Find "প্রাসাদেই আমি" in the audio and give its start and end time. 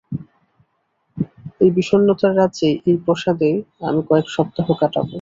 3.05-4.01